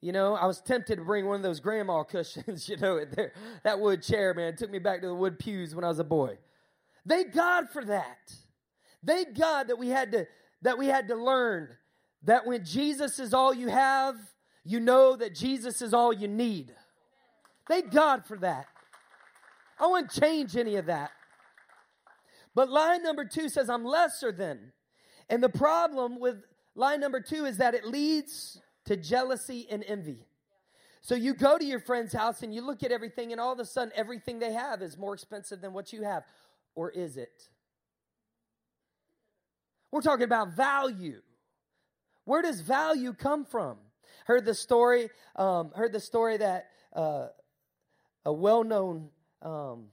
[0.00, 3.32] You know, I was tempted to bring one of those grandma cushions, you know, there,
[3.64, 4.48] that wood chair, man.
[4.48, 6.38] It took me back to the wood pews when I was a boy.
[7.06, 8.34] Thank God for that.
[9.04, 10.26] Thank God that we had to
[10.62, 11.68] that we had to learn
[12.24, 14.16] that when Jesus is all you have,
[14.64, 16.74] you know that Jesus is all you need.
[17.68, 18.66] Thank God for that.
[19.78, 21.10] I wouldn't change any of that.
[22.54, 24.72] But line number two says, I'm lesser than.
[25.28, 26.42] And the problem with
[26.74, 30.26] line number two is that it leads to jealousy and envy.
[31.02, 33.60] So you go to your friend's house and you look at everything, and all of
[33.60, 36.24] a sudden, everything they have is more expensive than what you have.
[36.74, 37.48] Or is it?
[39.92, 41.22] We're talking about value.
[42.24, 43.78] Where does value come from?
[44.26, 45.10] Heard the story.
[45.36, 47.28] Um, heard the story that uh,
[48.24, 49.10] a well-known
[49.42, 49.86] um,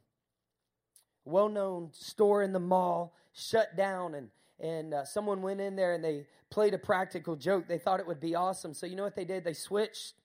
[1.26, 6.04] well-known store in the mall shut down and and uh, someone went in there and
[6.04, 7.68] they played a practical joke.
[7.68, 8.74] They thought it would be awesome.
[8.74, 9.44] So you know what they did?
[9.44, 10.16] They switched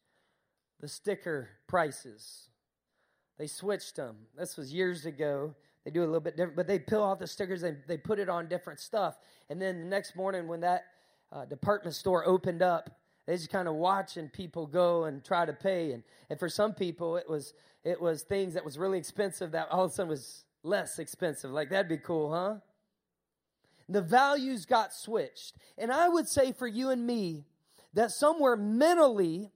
[0.81, 2.49] the sticker prices.
[3.39, 5.55] They switched them this was years ago.
[5.85, 8.19] They do a little bit different but they peel off the stickers and they put
[8.19, 9.17] it on different stuff.
[9.49, 10.85] And then the next morning when that
[11.33, 12.91] uh, department store opened up
[13.27, 15.93] they just kind of watching people go and try to pay.
[15.93, 19.69] And, and for some people it was it was things that was really expensive that
[19.71, 21.51] all of a sudden was less expensive.
[21.51, 22.57] Like, that'd be cool, huh?
[23.89, 25.57] The values got switched.
[25.77, 27.45] And I would say for you and me
[27.95, 29.51] that somewhere mentally,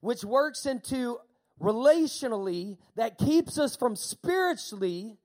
[0.00, 1.18] which works into
[1.60, 5.18] relationally, that keeps us from spiritually,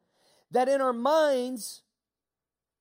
[0.51, 1.83] that in our minds,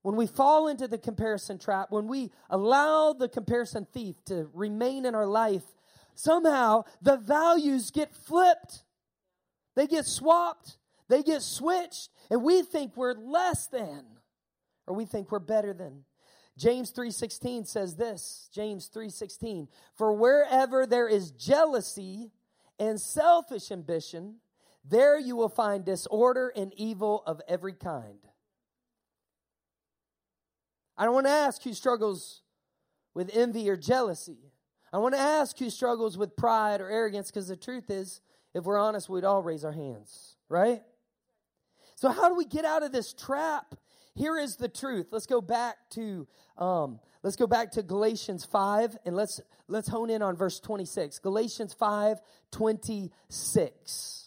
[0.03, 5.05] when we fall into the comparison trap, when we allow the comparison thief to remain
[5.05, 5.65] in our life,
[6.15, 8.85] somehow the values get flipped.
[9.77, 10.79] They get swapped.
[11.09, 14.05] They get switched and we think we're less than
[14.89, 16.05] or we think we're better than.
[16.57, 22.33] James 3:16 says this, James 3:16, for wherever there is jealousy
[22.79, 24.41] and selfish ambition,
[24.85, 28.27] there you will find disorder and evil of every kind.
[30.97, 32.43] I don't want to ask who struggles
[33.15, 34.53] with envy or jealousy.
[34.93, 38.21] I want to ask who struggles with pride or arrogance because the truth is,
[38.55, 40.83] if we're honest, we'd all raise our hands, right?
[41.95, 43.75] So, how do we get out of this trap?
[44.19, 45.07] Here is the truth.
[45.13, 46.27] Let's go back to
[46.59, 51.21] um, let's go back to Galatians 5 and let's let's hone in on verse 26.
[51.21, 52.19] Galatians 5
[52.51, 54.25] 26.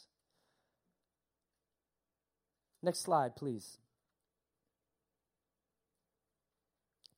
[2.81, 3.77] Next slide, please.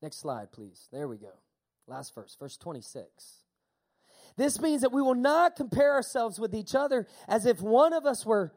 [0.01, 0.89] Next slide, please.
[0.91, 1.31] There we go.
[1.87, 3.07] Last verse, verse 26.
[4.35, 8.05] This means that we will not compare ourselves with each other as if one of
[8.05, 8.51] us were,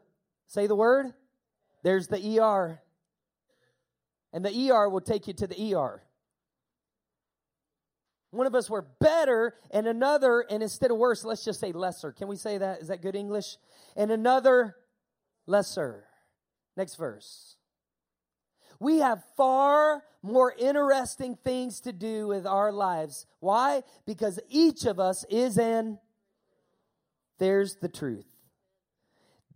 [0.47, 1.13] say the word,
[1.83, 2.81] there's the ER.
[4.37, 6.03] And the ER will take you to the ER.
[8.29, 12.11] One of us were better, and another, and instead of worse, let's just say lesser.
[12.11, 12.81] Can we say that?
[12.81, 13.57] Is that good English?
[13.95, 14.75] And another
[15.47, 16.03] lesser.
[16.75, 17.55] Next verse.
[18.79, 23.25] We have far more interesting things to do with our lives.
[23.39, 23.81] Why?
[24.05, 25.97] Because each of us is an.
[27.39, 28.27] There's the truth.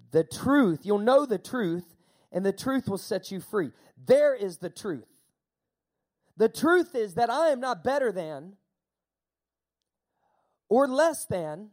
[0.10, 0.80] The truth.
[0.86, 1.86] You'll know the truth,
[2.32, 3.72] and the truth will set you free.
[4.06, 5.08] There is the truth.
[6.38, 8.54] The truth is that I am not better than
[10.70, 11.72] or less than.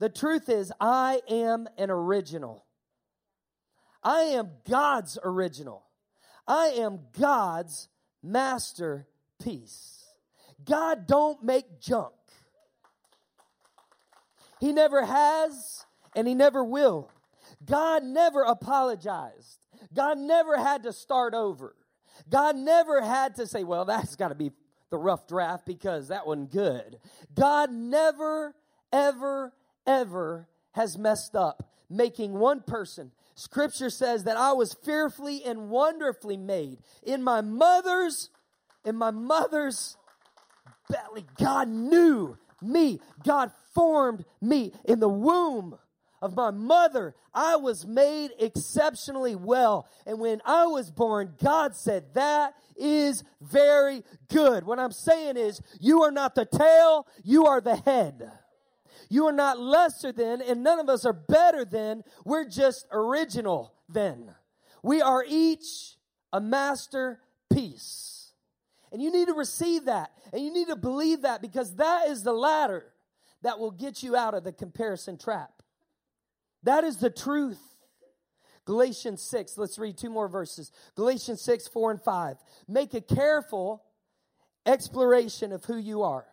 [0.00, 2.64] The truth is, I am an original.
[4.02, 5.84] I am God's original.
[6.46, 7.88] I am God's
[8.20, 10.04] masterpiece.
[10.64, 12.12] God don't make junk.
[14.58, 17.11] He never has and he never will.
[17.64, 19.58] God never apologized.
[19.94, 21.74] God never had to start over.
[22.28, 24.52] God never had to say, well, that's got to be
[24.90, 26.98] the rough draft because that wasn't good.
[27.34, 28.54] God never,
[28.92, 29.52] ever,
[29.86, 36.36] ever has messed up making one person Scripture says that I was fearfully and wonderfully
[36.36, 36.78] made.
[37.02, 38.30] In my mother's,
[38.84, 39.96] in my mother's
[40.88, 43.00] belly, God knew me.
[43.24, 45.78] God formed me in the womb
[46.22, 47.14] of my mother.
[47.34, 49.88] I was made exceptionally well.
[50.06, 54.64] And when I was born, God said, that is very good.
[54.64, 58.30] What I'm saying is, you are not the tail, you are the head.
[59.10, 62.02] You are not lesser than, and none of us are better than.
[62.24, 64.34] We're just original then.
[64.82, 65.96] We are each
[66.32, 68.30] a masterpiece.
[68.90, 70.12] And you need to receive that.
[70.32, 72.84] And you need to believe that because that is the ladder
[73.42, 75.61] that will get you out of the comparison trap.
[76.62, 77.60] That is the truth.
[78.64, 80.70] Galatians 6, let's read two more verses.
[80.94, 82.36] Galatians 6, 4 and 5.
[82.68, 83.82] Make a careful
[84.64, 86.26] exploration of who you are.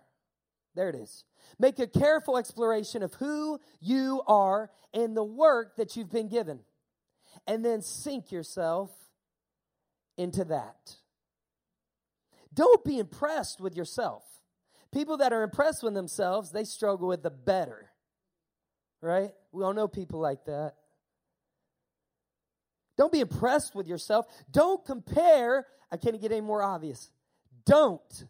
[0.75, 1.25] There it is.
[1.57, 6.59] Make a careful exploration of who you are and the work that you've been given.
[7.47, 8.91] And then sink yourself
[10.17, 10.95] into that.
[12.53, 14.23] Don't be impressed with yourself.
[14.91, 17.88] People that are impressed with themselves, they struggle with the better.
[19.01, 19.31] Right?
[19.51, 20.73] We all know people like that.
[22.97, 24.25] Don't be impressed with yourself.
[24.51, 25.65] Don't compare.
[25.91, 27.09] I can't get any more obvious.
[27.65, 28.25] Don't.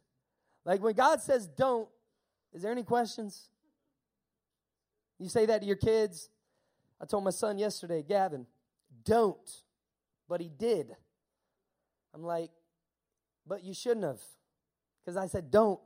[0.64, 1.90] Like when God says don't,
[2.54, 3.50] is there any questions?
[5.18, 6.30] You say that to your kids?
[7.02, 8.46] I told my son yesterday, Gavin,
[9.04, 9.50] don't.
[10.28, 10.96] But he did.
[12.14, 12.52] I'm like,
[13.48, 14.22] but you shouldn't have.
[15.04, 15.80] Because I said don't.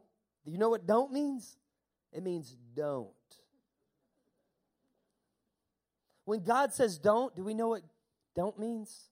[0.45, 1.55] Do you know what don't means?
[2.11, 3.09] It means don't.
[6.25, 7.83] When God says don't, do we know what
[8.35, 9.09] don't means?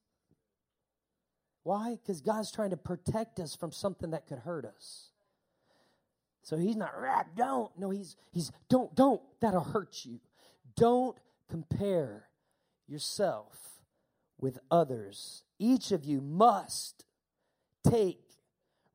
[1.63, 1.97] Why?
[2.01, 5.09] Because God's trying to protect us from something that could hurt us.
[6.43, 7.71] So he's not rap, don't.
[7.77, 9.21] No, he's he's don't, don't.
[9.41, 10.19] That'll hurt you.
[10.75, 11.17] Don't
[11.49, 12.27] compare
[12.87, 13.57] yourself
[14.39, 15.43] with others.
[15.59, 17.05] Each of you must
[17.87, 18.23] take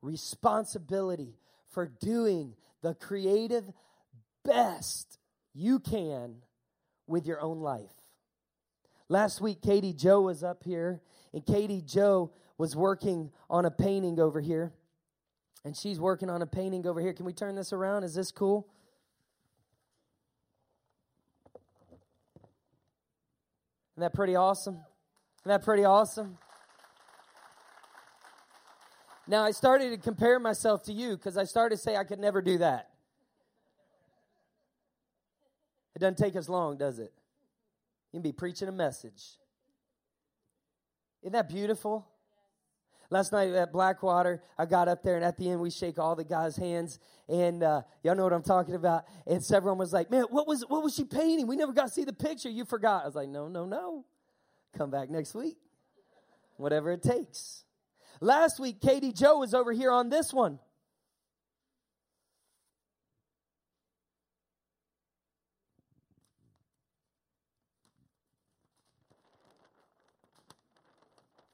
[0.01, 1.37] responsibility
[1.69, 3.71] for doing the creative
[4.43, 5.17] best
[5.53, 6.35] you can
[7.07, 7.96] with your own life.
[9.09, 11.01] Last week, Katie Joe was up here,
[11.33, 14.73] and Katie Joe was working on a painting over here
[15.67, 17.11] and she's working on a painting over here.
[17.11, 18.05] Can we turn this around?
[18.05, 18.65] Is this cool?
[23.93, 24.75] Isn't that pretty awesome?
[24.75, 26.37] Isn't that pretty awesome?
[29.27, 32.19] Now, I started to compare myself to you because I started to say I could
[32.19, 32.91] never do that.
[35.95, 37.11] It doesn't take us long, does it?
[38.11, 39.23] You can be preaching a message.
[41.21, 42.07] Isn't that beautiful?
[43.09, 46.15] Last night at Blackwater, I got up there, and at the end, we shake all
[46.15, 46.99] the guys' hands,
[47.29, 49.05] and uh, y'all know what I'm talking about.
[49.25, 51.47] And several was like, "Man, what was what was she painting?
[51.47, 52.49] We never got to see the picture.
[52.49, 54.05] You forgot." I was like, "No, no, no.
[54.77, 55.57] Come back next week,
[56.57, 57.63] whatever it takes."
[58.19, 60.59] Last week, Katie Joe was over here on this one.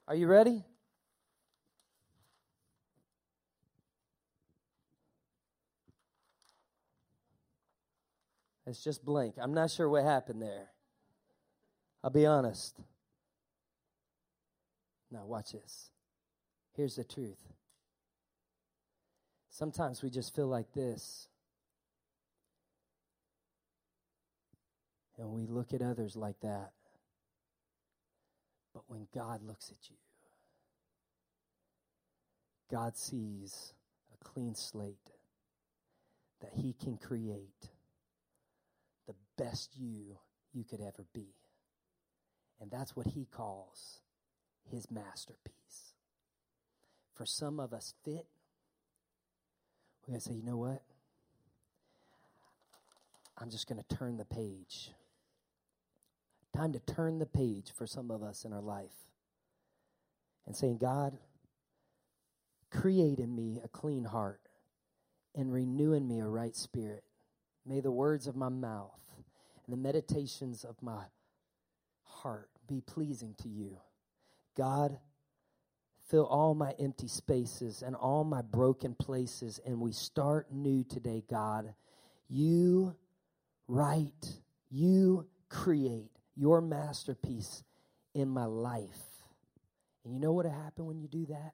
[0.06, 0.64] Are you ready?
[8.66, 9.34] It's just blank.
[9.38, 10.68] I'm not sure what happened there.
[12.02, 12.78] I'll be honest.
[15.10, 15.90] Now, watch this.
[16.76, 17.38] Here's the truth.
[19.50, 21.28] Sometimes we just feel like this.
[25.18, 26.72] And we look at others like that.
[28.88, 29.96] But when God looks at you,
[32.70, 33.72] God sees
[34.12, 35.10] a clean slate
[36.40, 37.70] that He can create
[39.06, 40.18] the best you
[40.52, 41.28] you could ever be.
[42.60, 44.00] And that's what He calls
[44.70, 45.94] His masterpiece.
[47.14, 48.26] For some of us fit,
[50.02, 50.82] we're going to say, you know what?
[53.38, 54.90] I'm just going to turn the page.
[56.54, 58.94] Time to turn the page for some of us in our life
[60.46, 61.16] and saying, God,
[62.70, 64.40] create in me a clean heart
[65.34, 67.02] and renew in me a right spirit.
[67.66, 69.00] May the words of my mouth
[69.66, 71.02] and the meditations of my
[72.04, 73.78] heart be pleasing to you.
[74.56, 74.98] God,
[76.08, 81.24] fill all my empty spaces and all my broken places, and we start new today,
[81.28, 81.74] God.
[82.28, 82.94] You
[83.66, 84.38] write,
[84.70, 87.62] you create your masterpiece
[88.14, 89.00] in my life.
[90.04, 91.52] And you know what will happen when you do that?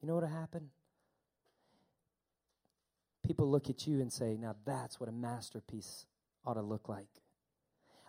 [0.00, 0.70] You know what will happen?
[3.24, 6.06] People look at you and say, now that's what a masterpiece
[6.44, 7.08] ought to look like.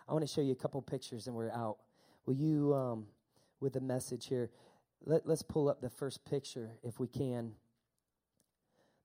[0.08, 1.78] I want to show you a couple pictures and we're out.
[2.26, 3.06] Will you, um,
[3.60, 4.50] with the message here,
[5.04, 7.52] let, us pull up the first picture if we can.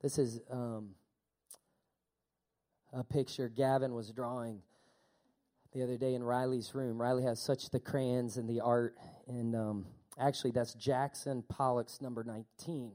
[0.02, 0.90] This is um,
[2.92, 4.62] a picture Gavin was drawing
[5.74, 7.02] the other day in Riley's room.
[7.02, 8.96] Riley has such the crayons and the art,
[9.28, 9.86] and um,
[10.20, 12.92] actually, that's Jackson Pollock's number 19.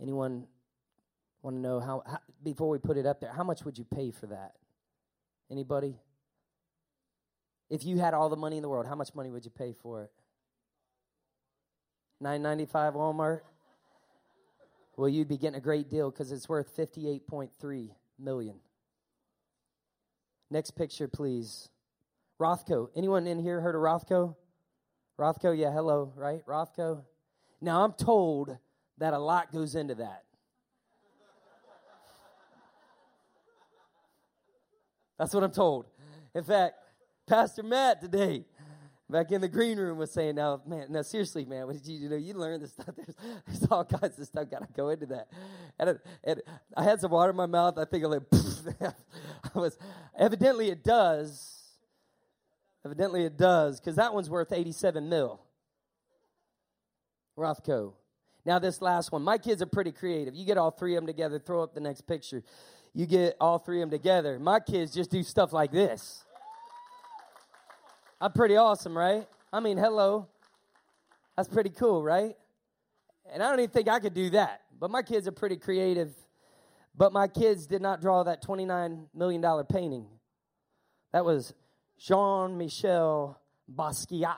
[0.00, 0.46] Anyone
[1.42, 3.84] want to know how, how, before we put it up there, how much would you
[3.84, 4.52] pay for that?
[5.50, 5.96] Anybody?
[7.68, 9.74] If you had all the money in the world, how much money would you pay
[9.82, 10.10] for it?
[12.20, 13.40] 995 Walmart?
[14.96, 18.56] Well, you'd be getting a great deal because it's worth 58.3 million.
[20.50, 21.70] Next picture, please.
[22.40, 22.88] Rothko.
[22.96, 24.36] Anyone in here heard of Rothko?
[25.18, 26.44] Rothko, yeah, hello, right?
[26.46, 27.02] Rothko.
[27.60, 28.56] Now I'm told
[28.98, 30.24] that a lot goes into that.
[35.18, 35.86] That's what I'm told.
[36.34, 36.74] In fact,
[37.28, 38.44] Pastor Matt today,
[39.08, 41.96] back in the green room, was saying, "Now, man, now seriously, man, what did you,
[41.96, 42.16] you know?
[42.16, 42.88] You learn this stuff.
[42.96, 43.14] There's,
[43.46, 45.28] there's all kinds of stuff got to go into that."
[45.78, 46.42] And, and
[46.76, 47.78] I had some water in my mouth.
[47.78, 48.22] I think I like,
[49.54, 49.78] I was
[50.18, 51.61] evidently it does
[52.84, 55.40] Evidently it does, because that one's worth 87 mil.
[57.38, 57.92] Rothko.
[58.44, 59.22] Now, this last one.
[59.22, 60.34] My kids are pretty creative.
[60.34, 62.42] You get all three of them together, throw up the next picture.
[62.92, 64.38] You get all three of them together.
[64.38, 66.24] My kids just do stuff like this.
[68.20, 69.26] I'm pretty awesome, right?
[69.52, 70.28] I mean, hello.
[71.36, 72.36] That's pretty cool, right?
[73.32, 74.62] And I don't even think I could do that.
[74.78, 76.12] But my kids are pretty creative.
[76.96, 80.06] But my kids did not draw that $29 million painting.
[81.12, 81.54] That was
[82.02, 83.40] Jean Michel
[83.72, 84.36] Basquiat.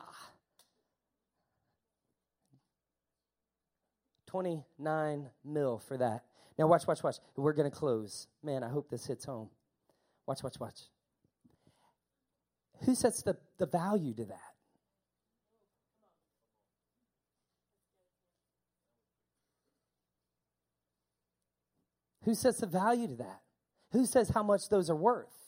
[4.26, 6.24] 29 mil for that.
[6.58, 7.16] Now, watch, watch, watch.
[7.36, 8.26] We're going to close.
[8.42, 9.48] Man, I hope this hits home.
[10.26, 10.80] Watch, watch, watch.
[12.84, 14.40] Who sets the, the value to that?
[22.24, 23.40] Who sets the value to that?
[23.92, 25.43] Who says how much those are worth?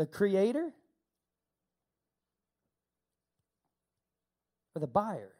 [0.00, 0.72] The creator
[4.74, 5.34] or the buyer?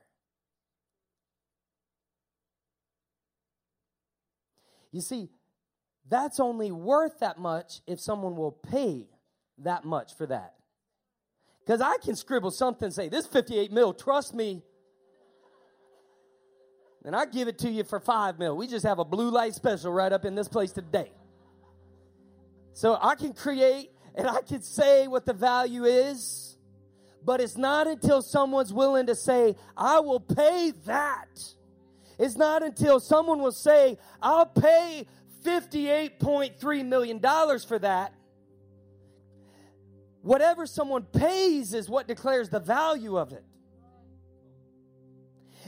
[4.93, 5.31] You see,
[6.07, 9.09] that's only worth that much if someone will pay
[9.57, 10.57] that much for that.
[11.65, 14.63] Because I can scribble something say, this 58 mil, trust me.
[17.07, 18.59] And I give it to you for five mil.
[18.59, 21.13] We just have a blue light special right up in this place today.
[22.75, 26.57] So I can create and I could say what the value is,
[27.25, 31.29] but it's not until someone's willing to say, I will pay that.
[32.19, 35.07] It's not until someone will say, I'll pay
[35.45, 37.21] $58.3 million
[37.61, 38.13] for that.
[40.23, 43.45] Whatever someone pays is what declares the value of it.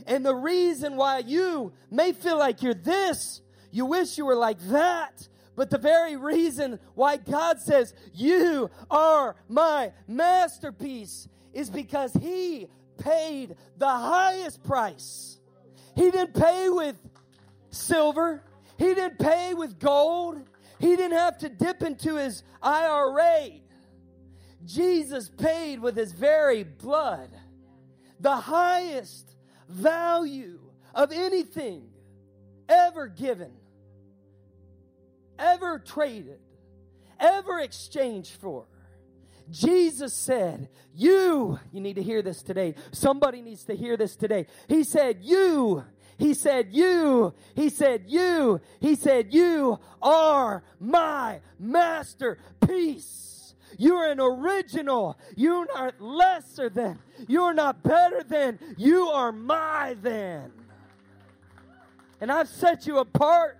[0.06, 3.40] And the reason why you may feel like you're this,
[3.70, 9.36] you wish you were like that, but the very reason why God says, You are
[9.48, 15.38] my masterpiece, is because He paid the highest price.
[15.94, 16.96] He didn't pay with
[17.70, 18.42] silver,
[18.78, 20.42] He didn't pay with gold,
[20.78, 23.50] He didn't have to dip into his IRA.
[24.64, 27.28] Jesus paid with his very blood
[28.22, 29.34] the highest
[29.68, 30.60] value
[30.94, 31.88] of anything
[32.68, 33.50] ever given,
[35.42, 36.38] ever traded,
[37.18, 38.66] ever exchanged for.
[39.50, 42.74] Jesus said, You, you need to hear this today.
[42.92, 44.46] Somebody needs to hear this today.
[44.68, 45.84] He said, You,
[46.16, 53.54] he said, You, he said, You, he said, You are my masterpiece.
[53.78, 55.18] You're an original.
[55.34, 56.98] You're not lesser than.
[57.26, 58.58] You're not better than.
[58.76, 60.52] You are my than.
[62.20, 63.58] And I've set you apart.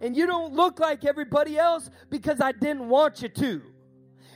[0.00, 3.62] And you don't look like everybody else because I didn't want you to.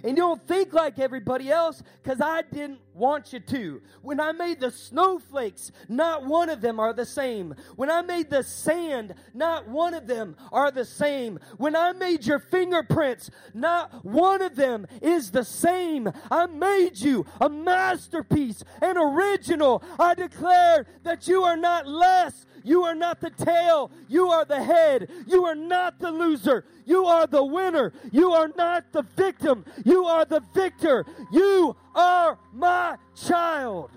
[0.04, 3.80] And you don't think like everybody else because I didn't want you to.
[4.02, 7.54] When I made the snowflakes, not one of them are the same.
[7.76, 11.38] When I made the sand, not one of them are the same.
[11.56, 16.12] When I made your fingerprints, not one of them is the same.
[16.30, 19.82] I made you a masterpiece, an original.
[19.98, 22.44] I declare that you are not less.
[22.64, 23.90] You are not the tail.
[24.08, 25.10] You are the head.
[25.26, 26.64] You are not the loser.
[26.86, 27.92] You are the winner.
[28.10, 29.64] You are not the victim.
[29.84, 31.04] You are the victor.
[31.30, 33.90] You are my child.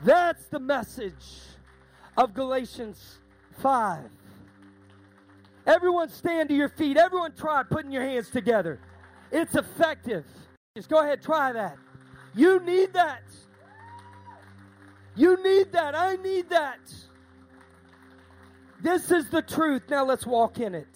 [0.00, 1.24] That's the message
[2.16, 3.18] of Galatians
[3.58, 4.04] 5.
[5.66, 6.96] Everyone stand to your feet.
[6.96, 8.78] Everyone try putting your hands together.
[9.32, 10.24] It's effective.
[10.76, 11.76] Just go ahead, try that.
[12.34, 13.22] You need that.
[15.14, 15.94] You need that.
[15.94, 16.78] I need that.
[18.82, 19.82] This is the truth.
[19.88, 20.88] Now let's walk in it.